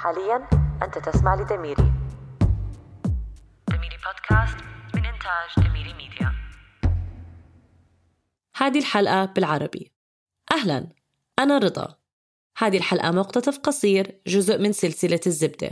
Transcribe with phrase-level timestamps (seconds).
[0.00, 0.48] حاليا
[0.82, 1.92] أنت تسمع لدميري.
[3.68, 4.56] دميري بودكاست
[4.94, 6.32] من إنتاج دميري ميديا.
[8.56, 9.92] هذه الحلقة بالعربي.
[10.52, 10.88] أهلا
[11.38, 11.94] أنا رضا.
[12.56, 15.70] هذه الحلقة مقتطف قصير جزء من سلسلة الزبدة.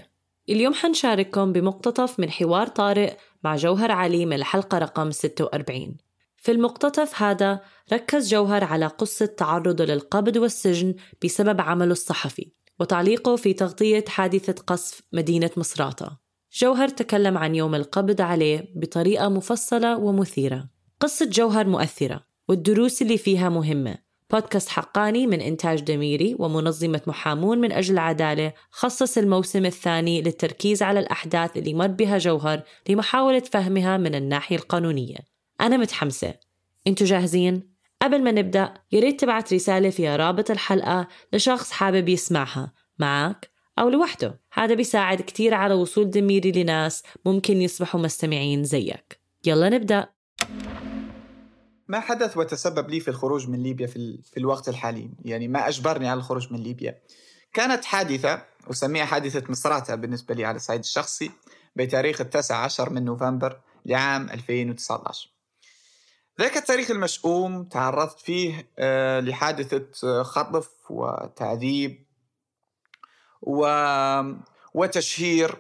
[0.49, 5.97] اليوم حنشارككم بمقتطف من حوار طارئ مع جوهر علي من الحلقة رقم 46
[6.37, 7.61] في المقتطف هذا
[7.93, 12.58] ركز جوهر على قصة تعرضه للقبض والسجن بسبب عمله الصحفي.
[12.81, 19.99] وتعليقه في تغطية حادثة قصف مدينة مصراتة جوهر تكلم عن يوم القبض عليه بطريقة مفصلة
[19.99, 20.69] ومثيرة.
[21.01, 23.99] قصة جوهر مؤثرة والدروس اللي فيها مهمة.
[24.31, 31.01] بودكاست حقاني من إنتاج دميري ومنظمة محامون من أجل العدالة خصص الموسم الثاني للتركيز على
[31.01, 35.17] الأحداث اللي مر بها جوهر لمحاولة فهمها من الناحية القانونية.
[35.61, 36.35] أنا متحمسة.
[36.87, 43.51] أنتوا جاهزين؟ قبل ما نبدأ ياريت تبعت رسالة فيها رابط الحلقة لشخص حابب يسمعها معك
[43.79, 44.41] أو لوحده.
[44.53, 49.21] هذا بيساعد كتير على وصول دميري لناس ممكن يصبحوا مستمعين زيك.
[49.47, 50.09] يلا نبدأ.
[51.89, 56.09] ما حدث وتسبب لي في الخروج من ليبيا في, في الوقت الحالي؟ يعني ما أجبرني
[56.09, 56.99] على الخروج من ليبيا.
[57.53, 61.31] كانت حادثة أسميها حادثة مصراتة بالنسبة لي على الصعيد الشخصي
[61.77, 65.38] بتاريخ التاسع عشر من نوفمبر لعام 2019
[66.41, 72.07] ذاك التاريخ المشؤوم تعرضت فيه آه، لحادثة خطف وتعذيب
[73.43, 73.67] و...
[74.75, 75.57] وتشهير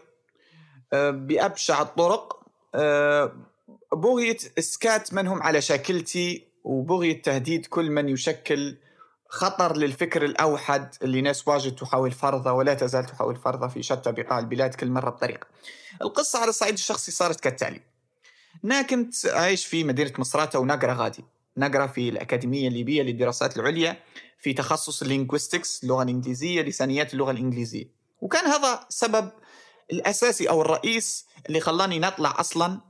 [0.93, 2.39] آه، بأبشع الطرق.
[2.75, 3.33] آه،
[3.93, 8.77] بغية إسكات من هم على شاكلتي وبغية تهديد كل من يشكل
[9.29, 14.39] خطر للفكر الأوحد اللي ناس واجد تحاول فرضه ولا تزال تحاول فرضه في شتى بقاع
[14.39, 15.47] البلاد كل مرة بطريقة.
[16.03, 17.81] القصة على الصعيد الشخصي صارت كالتالي.
[18.65, 21.25] أنا كنت عايش في مدينة مصراتة ونقرة غادي.
[21.57, 23.97] نقرة في الأكاديمية الليبية للدراسات العليا
[24.39, 27.85] في تخصص اللينغويستكس اللغة الإنجليزية لسانيات اللغة الإنجليزية.
[28.21, 29.31] وكان هذا السبب
[29.93, 32.81] الأساسي أو الرئيس اللي خلاني نطلع أصلا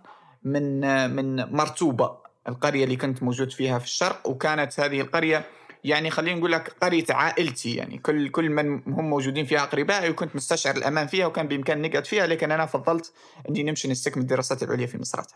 [0.43, 4.29] من من مرتوبة القرية اللي كنت موجود فيها في الشرق.
[4.29, 5.47] وكانت هذه القرية
[5.85, 10.37] يعني خلينا نقول لك قرية عائلتي يعني كل كل من هم موجودين فيها أقربائي وكنت
[10.37, 13.13] مستشعر الأمان فيها وكان بإمكاني نقعد فيها لكن أنا فضلت
[13.49, 15.35] إني نمشي نستكمل الدراسات العليا في مصراتة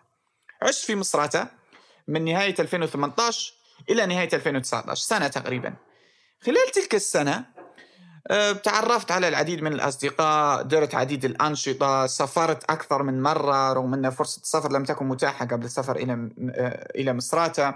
[0.62, 1.46] عشت في مصراتة
[2.08, 3.52] من نهاية 2018
[3.90, 5.74] إلى نهاية 2019 سنة تقريبا.
[6.40, 7.44] خلال تلك السنة
[8.30, 14.10] أه، تعرفت على العديد من الأصدقاء درت عديد الأنشطة سافرت أكثر من مرة رغم أن
[14.10, 17.74] فرصة السفر لم تكن متاحة قبل السفر إلى أه، إلى مصراتة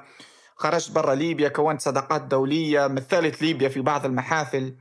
[0.56, 4.74] خرجت برا ليبيا كونت صداقات دولية مثلت ليبيا في بعض المحافل.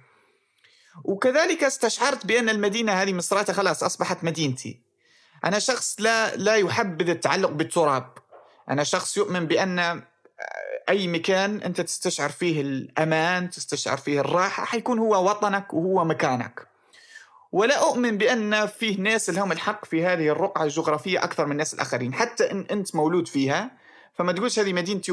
[1.03, 4.80] وكذلك استشعرت بأن المدينة هذه مصراتة خلاص أصبحت مدينتي.
[5.46, 8.09] أنا شخص لا لا يحبذ التعلق بالتراب.
[8.69, 10.03] أنا شخص يؤمن بأن
[10.90, 16.68] أي مكان أنت تستشعر فيه الأمان تستشعر فيه الراحة حيكون هو وطنك وهو مكانك.
[17.52, 22.14] ولا أؤمن بأن فيه ناس لهم الحق في هذه الرقعة الجغرافية أكثر من الناس الآخرين.
[22.14, 23.72] حتى إن أنت مولود فيها
[24.16, 25.12] فما تقولش هذه مدينتي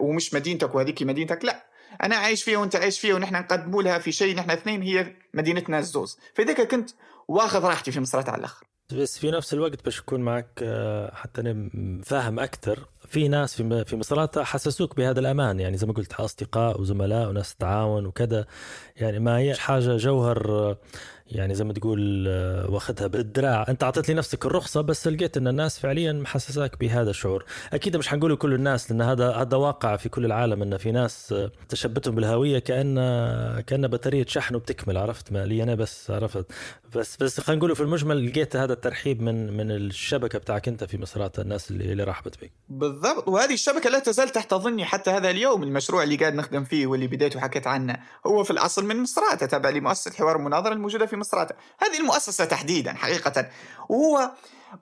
[0.00, 1.44] ومش مدينتك وهذيك مدينتك.
[1.44, 1.66] لا
[2.02, 5.78] أنا عايش فيها وأنت عايش فيها ونحن نقدموا لها في شيء نحن اثنين هي مدينتنا
[5.78, 6.18] الزوز.
[6.34, 6.90] فذاك كنت
[7.28, 8.66] واخذ راحتي في مصرات على الأخر.
[8.92, 11.70] بس في نفس الوقت باش اكون معك آه، حتى أنا
[12.04, 16.80] فاهم أكثر في ناس في في مصراتة حسسوك بهذا الأمان يعني زي ما قلت أصدقاء
[16.80, 18.46] وزملاء وناس تعاون وكذا.
[18.96, 20.76] يعني ما هي حاجة جوهر
[21.26, 22.28] يعني زي ما تقول
[22.68, 23.66] واخذها بالدراع.
[23.68, 27.44] أنت اعطيت لي نفسك الرخصة بس لقيت إن الناس فعليا محسساك بهذا الشعور.
[27.72, 31.34] أكيد مش حنقول كل الناس لأن هذا هذا واقع في كل العالم إن في ناس
[31.68, 32.94] تشبتهم بالهوية كأن
[33.60, 36.46] كأن بطارية شحن وبتكمل عرفت؟ ما لي أنا بس عرفت؟
[36.96, 40.98] بس بس خلينا نقول في المجمل لقيت هذا الترحيب من من الشبكة بتاعك أنت في
[40.98, 42.52] مصرات الناس اللي اللي رحبت بك.
[42.98, 43.28] بالضبط.
[43.28, 47.06] وهذه الشبكة لا تزال تحت ظني حتى هذا اليوم المشروع اللي قاعد نخدم فيه واللي
[47.06, 51.54] بديته حكيت عنه هو في الاصل من مصرات تابع لمؤسسة حوار المناظرة الموجودة في مصراتة.
[51.78, 53.50] هذه المؤسسة تحديدا حقيقة.
[53.88, 54.30] وهو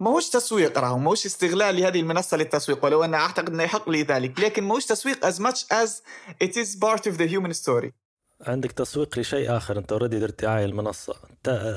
[0.00, 3.88] ما هوش تسويق راهو ما هوش استغلال لهذه المنصة للتسويق ولو أن أعتقد أنه يحق
[3.88, 4.41] لي ذلك.
[4.41, 5.91] لكن ما هوش تسويق as much as
[6.44, 7.91] it is part of the human story.
[8.47, 11.15] عندك تسويق لشيء آخر أنت اوريدي درت دعايه المنصة.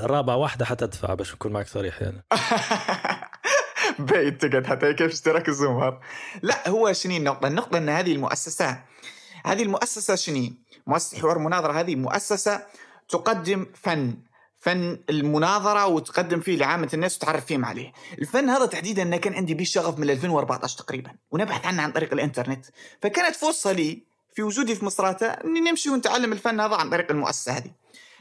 [0.04, 2.24] رابعه واحدة حتدفع باش نكون معك صريح يعني
[4.00, 6.00] بعيد تقعد حتى كيف اشتراك الزومر.
[6.42, 8.82] لا هو شنو النقطة؟ النقطة إن هذه المؤسسة
[9.46, 10.50] هذه المؤسسة شنو؟
[10.88, 11.80] مؤسسة حوار مناظرة.
[11.80, 12.62] هذه مؤسسة
[13.10, 14.18] تقدم فن
[14.60, 17.92] فن المناظرة وتقدم فيه لعامة الناس وتعرف فيهم عليه.
[18.20, 22.14] الفن هذا تحديدا أنا كان عندي به شغف من 2014 تقريبا ونبحث عنه عن طريق
[22.14, 22.66] الإنترنت.
[23.02, 24.04] فكانت فرصة لي
[24.34, 27.72] في وجودي في مصراتة أني نمشي ونتعلم الفن هذا عن طريق المؤسسة هذه.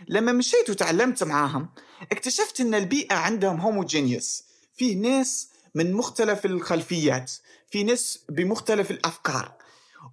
[0.09, 1.69] لما مشيت وتعلمت معاهم
[2.13, 4.45] اكتشفت أن البيئة عندهم هوموجينيوس
[4.75, 7.33] فيه ناس من مختلف الخلفيات
[7.71, 9.53] في ناس بمختلف الأفكار.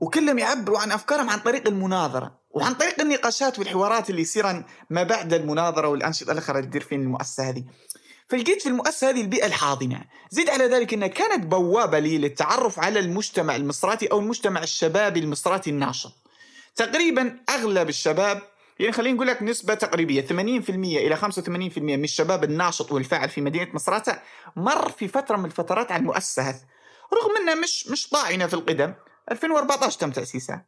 [0.01, 5.33] وكلهم يعبروا عن أفكارهم عن طريق المناظرة وعن طريق النقاشات والحوارات اللي يصيرن ما بعد
[5.33, 7.63] المناظرة والأنشطة الاخرى اللي تدير في المؤسسة هذه.
[8.29, 10.01] فلقيت في المؤسسة هذه البيئة الحاضنة.
[10.29, 15.69] زيد على ذلك إنها كانت بوابة لي للتعرف على المجتمع المصراتي أو المجتمع الشبابي المصراتي
[15.69, 16.13] الناشط.
[16.75, 18.41] تقريبا أغلب الشباب
[18.79, 23.67] يعني خلينا نقول لك نسبة تقريبية 80% إلى 85% من الشباب الناشط والفاعل في مدينة
[23.73, 24.19] مصراتة
[24.55, 26.61] مر في فترة من الفترات على المؤسسة
[27.13, 28.93] رغم أنها مش مش طاعنة في القدم
[29.31, 30.65] 2014 تم تأسيسها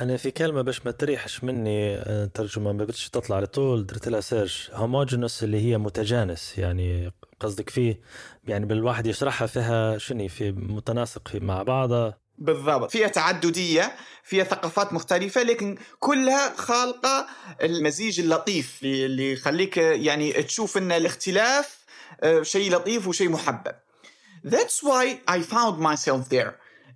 [0.00, 4.08] أنا في كلمة باش ما تريحش مني آه، ترجمة ما بدش تطلع على طول درت
[4.08, 8.00] لها سيرش هوموجينوس اللي هي متجانس يعني قصدك فيه
[8.44, 12.90] يعني بالواحد يشرحها فيها شنو في متناسق مع بعضها بالضبط.
[12.90, 17.26] فيها تعددية فيها ثقافات مختلفة لكن كلها خالقة
[17.62, 21.78] المزيج اللطيف اللي يخليك يعني تشوف إن الاختلاف
[22.22, 23.74] آه، شيء لطيف وشيء محبب.
[24.46, 26.52] That's why I found myself there.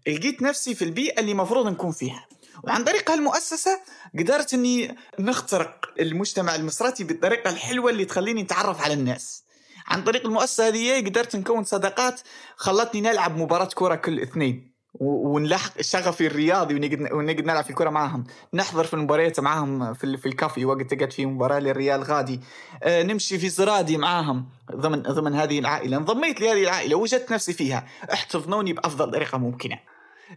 [0.07, 2.27] لقيت نفسي في البيئة اللي مفروض نكون فيها.
[2.65, 3.81] وعن طريق هالمؤسسة
[4.19, 9.43] قدرت إني نخترق المجتمع المصراتي بالطريقة الحلوة اللي تخليني نتعرف على الناس.
[9.87, 12.21] عن طريق المؤسسة هذه قدرت نكون صداقات
[12.57, 14.76] خلتني نلعب مباراة كرة كل اثنين.
[15.01, 16.75] ونلحق شغفي الرياضي
[17.13, 18.25] ونقدر نلعب في الكرة معاهم.
[18.55, 22.41] نحضر في المباريات معاهم في, في الكافي وقت تقعد في مباراة للريال غادي.
[22.83, 24.49] آه، نمشي في زرادي معاهم.
[24.73, 25.97] ضمن ضمن هذه العائلة.
[25.97, 27.87] انضميت لهذه العائلة وجدت نفسي فيها.
[28.13, 29.79] احتضنوني بأفضل طريقة ممكنة.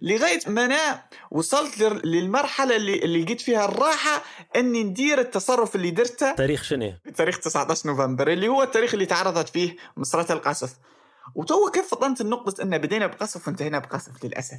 [0.01, 4.23] لغاية ما أنا وصلت للمرحلة اللي اللي لقيت فيها الراحة
[4.55, 9.49] إني ندير التصرف اللي درته تاريخ شنو؟ تاريخ 19 نوفمبر اللي هو التاريخ اللي تعرضت
[9.49, 10.73] فيه مصرات القصف.
[11.35, 14.57] وتو كيف فطنت النقطة أن بدينا بقصف وانتهينا بقصف للأسف.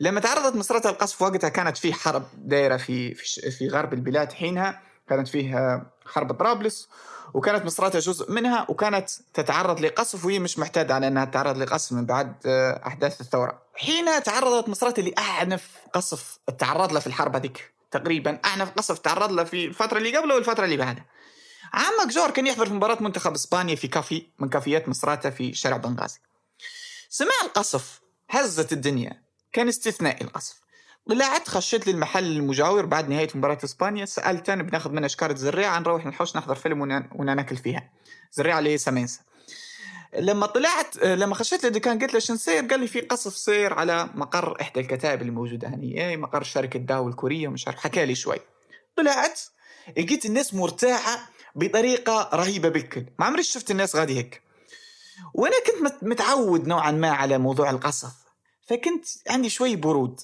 [0.00, 3.14] لما تعرضت مصرات القصف وقتها كانت في حرب دايرة في
[3.50, 6.88] في, غرب البلاد حينها كانت فيها حرب طرابلس
[7.34, 12.06] وكانت مصراتها جزء منها وكانت تتعرض لقصف وهي مش معتادة على أنها تتعرض لقصف من
[12.06, 13.62] بعد آه، أحداث الثورة.
[13.74, 19.44] حينها تعرضت مصراتها لأعنف قصف تعرض له في الحرب هذيك تقريبا أعنف قصف تعرض له
[19.44, 21.04] في الفترة اللي قبله والفترة اللي بعدها.
[21.76, 25.76] عمك جور كان يحضر في مباراة منتخب إسبانيا في كافي من كافيات مصراتة في شارع
[25.76, 26.18] بنغازي.
[27.08, 28.00] سمع القصف
[28.30, 29.22] هزت الدنيا.
[29.52, 30.60] كان استثنائي القصف.
[31.08, 34.04] طلعت خشيت للمحل المجاور بعد نهاية مباراة إسبانيا.
[34.04, 36.80] سألت أنا بناخذ منها شكارة زريعة نروح نحوش نحضر فيلم
[37.14, 37.90] وناكل فيها.
[38.32, 39.20] زريعة اللي هي سمينسا
[40.18, 44.10] لما طلعت لما خشيت للدكان قلت له شن سير؟ قال لي في قصف سير على
[44.14, 46.08] مقر إحدى الكتائب اللي موجودة هني.
[46.08, 48.38] اي مقر شركة داو الكورية ومش عارف حكى لي شوي.
[48.96, 49.40] طلعت
[49.98, 54.42] لقيت الناس مرتاحة بطريقة رهيبة بالكل ما عمري شفت الناس غادي هيك.
[55.34, 58.12] وأنا كنت متعود نوعا ما على موضوع القصف.
[58.68, 60.20] فكنت عندي شوي برود.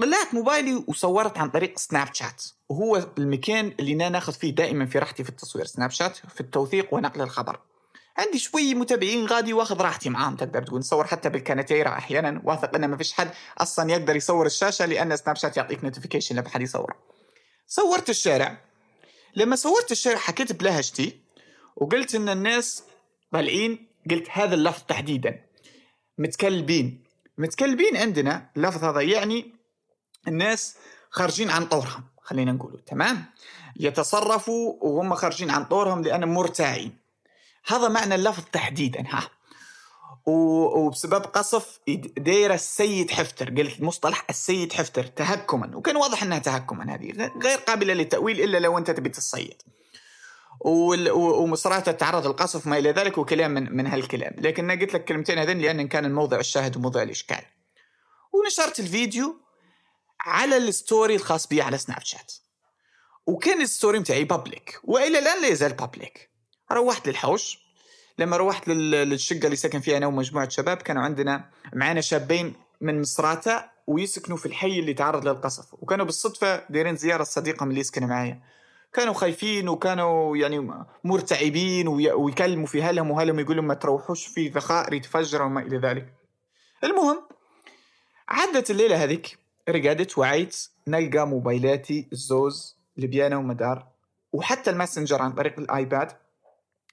[0.00, 2.44] طلعت موبايلي وصورت عن طريق سناب شات.
[2.68, 5.64] وهو المكان اللي أنا ناخذ فيه دائما في راحتي في التصوير.
[5.64, 7.60] سناب شات في التوثيق ونقل الخبر.
[8.18, 10.80] عندي شوي متابعين غادي واخذ راحتي معاهم تقدر تقول.
[10.80, 12.42] نصور حتى بالكانتيرا أحيانا.
[12.44, 16.48] واثق إنه ما فيش حد أصلا يقدر يصور الشاشة لأن سناب شات يعطيك notification لما
[16.48, 16.94] حد يصور
[17.66, 18.73] صورت الشارع.
[19.36, 21.20] لما صورت الشارع حكيت بلهجتي
[21.76, 22.82] وقلت إن الناس
[23.32, 25.40] طالعين قلت هذا اللفظ تحديدا.
[26.18, 27.04] متكلبين.
[27.38, 29.52] متكلبين عندنا اللفظ هذا يعني
[30.28, 30.76] الناس
[31.10, 33.24] خارجين عن طورهم خلينا نقوله تمام؟
[33.76, 36.96] يتصرفوا وهم خارجين عن طورهم لأنهم مرتاعين
[37.66, 39.28] هذا معنى اللفظ تحديدا ها.
[40.26, 41.80] وبسبب قصف
[42.16, 47.94] دايرة السيد حفتر قلت مصطلح السيد حفتر تهكما وكان واضح إنها تهكما هذه غير قابلة
[47.94, 49.62] للتأويل إلا لو أنت تبي تصيد
[50.60, 54.34] ومصراته تعرض القصف ما إلى ذلك وكلام من من هالكلام.
[54.38, 57.42] لكن أنا قلت لك كلمتين هذين لأن كان الموضع الشاهد وموضع الإشكال.
[58.32, 59.40] ونشرت الفيديو
[60.20, 62.32] على ال story الخاص بي على سناب شات.
[63.26, 66.30] وكان ال story متاعي public وإلى الآن لا يزال public
[66.72, 67.63] روحت للحوش
[68.18, 73.64] لما روحت للشقة اللي ساكن فيها أنا ومجموعة شباب كانوا عندنا معانا شابين من مصراته
[73.86, 75.74] ويسكنوا في الحي اللي تعرض للقصف.
[75.74, 78.40] وكانوا بالصدفة دايرين زيارة صديقهم اللي يسكن معايا.
[78.92, 80.70] كانوا خايفين وكانوا يعني
[81.04, 86.14] مرتعبين ويكلموا في هلهم وهلهم يقولوا ما تروحوش في ذخائر يتفجر وما إلى ذلك.
[86.84, 87.22] المهم
[88.28, 93.86] عدت الليلة هذيك رقدت وعيت نلقى موبايلاتي الزوز ليبيانا ومدار
[94.32, 96.12] وحتى الماسنجر عن طريق الآيباد.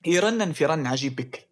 [0.05, 1.48] يرنن في رن عجيب بك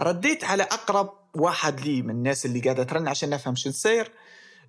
[0.00, 4.12] رديت على أقرب واحد لي من الناس اللي قاعدة ترن عشان نفهم شن صاير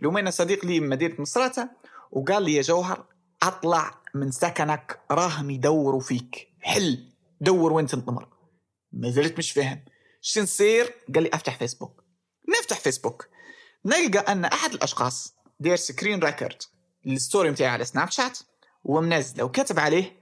[0.02, 1.70] لومينا صديق لي من مدينة مصراتة
[2.12, 3.06] وقال لي يا جوهر
[3.44, 6.48] أطلع من سكنك راهم يدوروا فيك.
[6.62, 8.28] حل دور وين تنطمر.
[8.92, 9.86] ما زلت مش فاهم.
[10.22, 12.04] شن صاير؟ قال لي أفتح فيسبوك.
[12.60, 13.28] نفتح فيسبوك.
[13.86, 16.62] نلقى أن أحد الأشخاص دير screen record
[17.06, 18.40] لل story متاعي على سناب شات
[18.84, 20.20] ومنزله وكتب عليه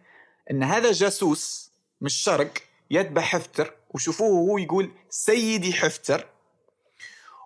[0.52, 1.67] أن هذا جاسوس
[2.02, 2.52] من الشرق
[2.92, 6.26] يتبع حفتر وشوفوه وهو يقول سيدي حفتر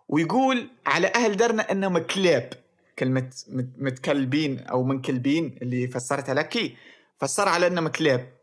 [0.10, 2.54] ويقول على أهل درنا أنهم كلاب
[3.00, 3.30] كلمة
[3.78, 6.78] متكلبين أو منكلبين اللي فسرتها لك.
[7.20, 8.34] فسر على أنهم كلاب.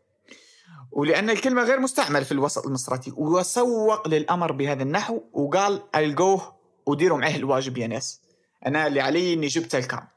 [0.91, 7.35] ولأن الكلمة غير مستعملة في الوسط المصراتي وسوق للأمر بهذا النحو وقال ألقوه وديروا معه
[7.35, 8.21] الواجب يا ناس.
[8.65, 10.07] أنا اللي علي إني جبت الكام.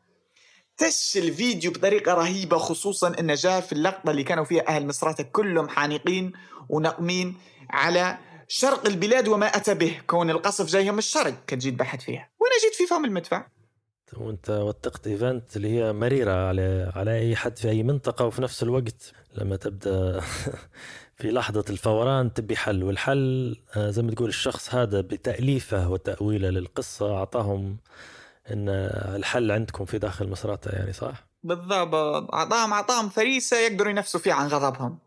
[0.83, 5.69] تش الفيديو بطريقة رهيبة خصوصا انه جاء في اللقطة اللي كانوا فيها أهل مصراتة كلهم
[5.69, 6.33] حانقين
[6.69, 7.37] ونقمين
[7.71, 10.01] على شرق البلاد وما أتى به.
[10.07, 12.31] كون القصف جاي من الشرق كنت جيت بحث فيها.
[12.41, 13.47] وأنا جيت في فم المدفع.
[14.17, 18.62] وانت وثقت event اللي هي مريرة على على أي حد في أي منطقة وفي نفس
[18.62, 19.12] الوقت.
[19.35, 20.21] لما تبدأ
[21.17, 27.17] في لحظة الفوران تبي حل والحل آه، زي ما تقول الشخص هذا بتأليفه وتأويله للقصة
[27.17, 27.77] أعطاهم
[28.51, 28.69] إن
[29.17, 32.35] الحل عندكم في داخل مصراتة يعني صح؟ بالضبط.
[32.35, 34.99] اعطاهم أعطاهم فريسة يقدروا ينفسوا فيها عن غضبهم.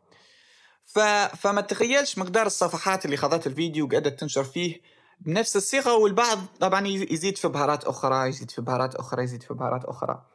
[0.86, 1.00] ف...
[1.40, 4.82] فما تخيلش مقدار الصفحات اللي خذت الفيديو وقعدت تنشر فيه.
[5.20, 9.86] بنفس الصيغة والبعض طبعا يزيد في بهارات أخرى يزيد في بهارات أخرى يزيد في بهارات
[9.86, 10.26] أخرى.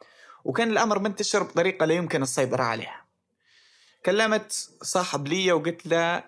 [0.45, 3.05] وكان الأمر منتشر بطريقة لا يمكن السيطرة عليها.
[4.05, 6.23] كلمت صاحب لي وقلت له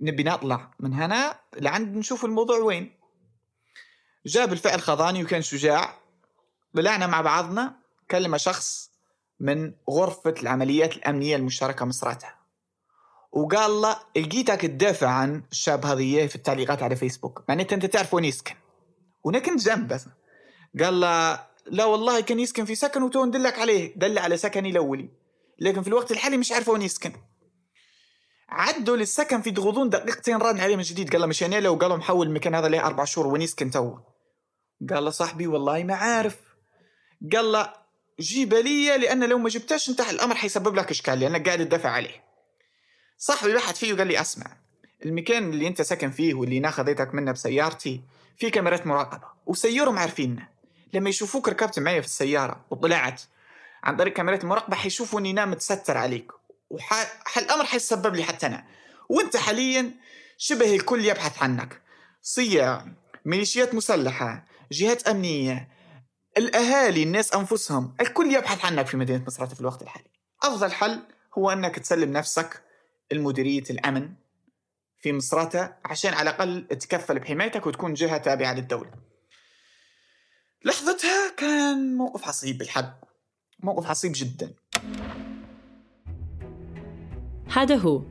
[0.00, 3.03] نبي نطلع من هنا لعند نشوف الموضوع وين.
[4.26, 5.94] جاء بالفعل خضاني وكان شجاع.
[6.74, 7.76] طلعنا مع بعضنا
[8.10, 8.90] كلمة شخص
[9.40, 12.34] من غرفة العمليات الأمنية المشتركة مصراتة
[13.32, 18.24] وقال له لقيتك تدافع عن الشاب هذه في التعليقات على فيسبوك معناته أنت تعرف وين
[18.24, 18.54] يسكن.
[19.24, 20.00] وأنا كنت جنبه
[20.80, 25.08] قال له لا والله كان يسكن في سكن وتو ندلك عليه دل على سكني الاولي
[25.58, 27.12] لكن في الوقت الحالي مش عارف وين يسكن.
[28.48, 31.96] عدوا للسكن في غضون دقيقتين رن عليه من جديد قال له مشينا له وقال له
[31.96, 33.98] محول المكان هذا له أربع شهور وين يسكن تو؟
[34.90, 36.36] قال له صاحبي والله ما عارف.
[37.32, 37.72] قال له
[38.20, 42.24] جيب لي لأن لو ما جبتش انت الأمر حيسبب لك إشكال لأنك قاعد تدافع عليه.
[43.18, 44.46] صاحبي بحث فيه وقال لي أسمع
[45.04, 48.00] المكان اللي أنت ساكن فيه واللي أنا خذيتك منه بسيارتي
[48.38, 50.48] في كاميرات مراقبة وسيرهم عارفيننا
[50.92, 53.22] لما يشوفوك ركبت معي في السيارة وطلعت
[53.84, 56.32] عن طريق كاميرات المراقبه حيشوفوا اني نام متستر عليك
[56.70, 56.92] وح...
[57.36, 58.64] الامر حيسبب لي حتى أنا.
[59.08, 59.90] وأنت حاليا
[60.38, 61.80] شبه الكل يبحث عنك.
[62.22, 62.84] صيع
[63.24, 65.68] ميليشيات مسلحة جهات أمنية.
[66.38, 70.10] الأهالي الناس أنفسهم الكل يبحث عنك في مدينة مصراتة في الوقت الحالي.
[70.42, 71.00] أفضل حل
[71.38, 72.62] هو أنك تسلم نفسك
[73.12, 74.12] لمديريه الأمن
[74.98, 78.90] في مصراتة عشان على الأقل تكفل بحمايتك وتكون جهة تابعة للدولة.
[80.64, 83.00] لحظتها كان موقف عصيب بالحق
[83.62, 84.54] موقف عصيب جدا.
[87.52, 88.02] هذا هو.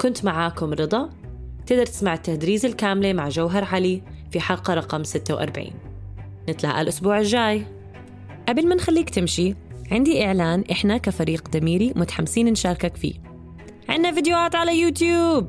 [0.00, 1.24] كنت معاكم رضا.
[1.66, 4.02] تقدر تسمع الدردشة الكاملة مع جوهر علي
[4.34, 5.70] في حلقة رقم 46
[6.48, 7.66] نتلاقى الأسبوع الجاي.
[8.48, 9.54] قبل ما نخليك تمشي
[9.92, 13.14] عندي إعلان إحنا كفريق دميري متحمسين نشاركك فيه.
[13.88, 15.48] عندنا فيديوهات على يوتيوب.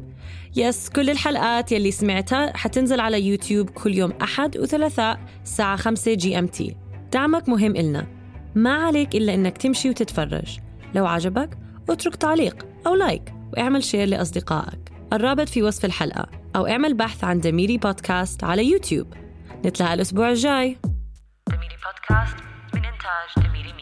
[0.56, 6.76] yes كل الحلقات يلي سمعتها حتنزل على يوتيوب كل يوم أحد وثلاثاء الساعة 5 GMT.
[7.14, 8.08] دعمك مهم إلنا.
[8.56, 10.60] ما عليك إلا إنك تمشي وتتفرج.
[10.96, 11.58] لو عجبك
[11.90, 14.92] اترك تعليق أو like وإعمل share لأصدقائك.
[15.14, 16.45] الرابط في وصف الحلقة.
[16.56, 19.14] أو اعمل بحث عن دميري بودكاست على يوتيوب.
[19.66, 20.78] نتلاقى الأسبوع الجاي.
[21.50, 22.38] دميري بودكاست
[22.74, 23.74] من إنتاج دميري